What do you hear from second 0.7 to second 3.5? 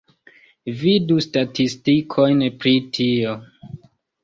Vidu statistikojn pri tio.